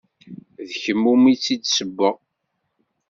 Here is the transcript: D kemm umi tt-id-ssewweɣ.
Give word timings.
D 0.67 0.71
kemm 0.81 1.03
umi 1.13 1.33
tt-id-ssewweɣ. 1.35 2.17